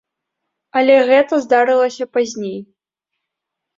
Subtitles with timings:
[0.79, 2.59] Але гэта здарылася пазней.